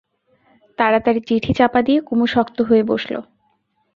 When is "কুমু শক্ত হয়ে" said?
2.01-2.83